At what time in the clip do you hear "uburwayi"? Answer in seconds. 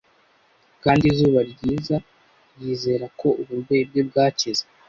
3.41-3.83